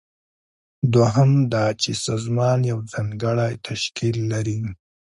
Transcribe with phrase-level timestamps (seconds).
[0.93, 4.59] دوهم دا چې سازمان یو ځانګړی تشکیل لري.